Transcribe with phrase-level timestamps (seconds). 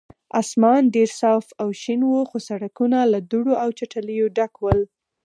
[0.41, 4.79] اسمان ډېر صاف او شین و، خو سړکونه له دوړو او چټلیو ډک ول.